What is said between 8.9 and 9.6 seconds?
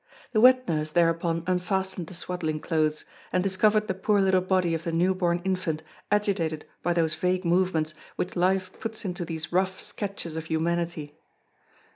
into these